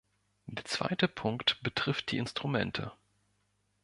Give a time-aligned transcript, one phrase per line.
[0.47, 2.91] Der zweite Punkt betrifft die Instrumente.